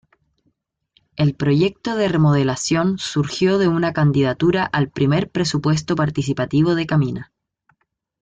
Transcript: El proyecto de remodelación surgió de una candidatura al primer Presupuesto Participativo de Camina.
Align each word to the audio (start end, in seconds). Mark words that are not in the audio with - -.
El 1.15 1.35
proyecto 1.35 1.95
de 1.95 2.07
remodelación 2.07 2.97
surgió 2.97 3.59
de 3.59 3.67
una 3.67 3.93
candidatura 3.93 4.63
al 4.65 4.89
primer 4.89 5.29
Presupuesto 5.29 5.95
Participativo 5.95 6.73
de 6.73 6.87
Camina. 6.87 7.31